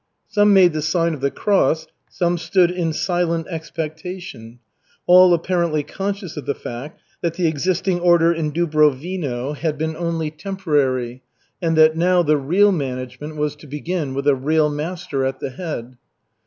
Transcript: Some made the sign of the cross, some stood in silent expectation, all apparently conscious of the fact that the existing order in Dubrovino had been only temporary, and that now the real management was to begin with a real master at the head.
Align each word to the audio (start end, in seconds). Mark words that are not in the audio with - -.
Some 0.27 0.51
made 0.51 0.73
the 0.73 0.81
sign 0.81 1.13
of 1.13 1.21
the 1.21 1.29
cross, 1.29 1.85
some 2.09 2.39
stood 2.39 2.71
in 2.71 2.91
silent 2.91 3.45
expectation, 3.51 4.57
all 5.05 5.31
apparently 5.31 5.83
conscious 5.83 6.35
of 6.37 6.47
the 6.47 6.55
fact 6.55 6.99
that 7.21 7.35
the 7.35 7.45
existing 7.45 7.99
order 7.99 8.33
in 8.33 8.51
Dubrovino 8.51 9.53
had 9.55 9.77
been 9.77 9.95
only 9.95 10.31
temporary, 10.31 11.21
and 11.61 11.77
that 11.77 11.95
now 11.95 12.23
the 12.23 12.37
real 12.37 12.71
management 12.71 13.35
was 13.35 13.55
to 13.57 13.67
begin 13.67 14.15
with 14.15 14.25
a 14.25 14.33
real 14.33 14.71
master 14.71 15.23
at 15.23 15.39
the 15.39 15.51
head. 15.51 15.97